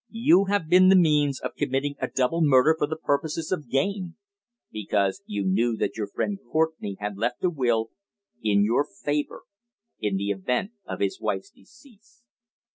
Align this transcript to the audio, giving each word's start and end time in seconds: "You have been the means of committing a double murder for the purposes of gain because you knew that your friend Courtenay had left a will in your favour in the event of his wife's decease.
"You 0.09 0.45
have 0.45 0.67
been 0.67 0.89
the 0.89 0.95
means 0.95 1.39
of 1.39 1.53
committing 1.53 1.93
a 1.99 2.07
double 2.09 2.41
murder 2.41 2.75
for 2.75 2.87
the 2.87 2.95
purposes 2.95 3.51
of 3.51 3.69
gain 3.69 4.15
because 4.71 5.21
you 5.27 5.43
knew 5.45 5.77
that 5.77 5.95
your 5.95 6.07
friend 6.07 6.39
Courtenay 6.51 6.95
had 6.99 7.17
left 7.19 7.43
a 7.43 7.51
will 7.51 7.91
in 8.41 8.63
your 8.63 8.83
favour 8.83 9.43
in 9.99 10.15
the 10.15 10.31
event 10.31 10.71
of 10.87 11.01
his 11.01 11.21
wife's 11.21 11.51
decease. 11.51 12.23